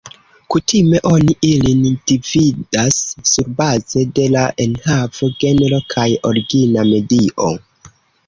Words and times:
Kutime 0.53 1.01
oni 1.09 1.33
ilin 1.49 1.83
dividas 2.11 2.95
surbaze 3.33 4.07
de 4.19 4.25
la 4.37 4.47
enhavo, 4.67 5.31
genro 5.45 5.83
kaj 5.95 6.09
origina 6.31 6.87
medio. 6.93 7.51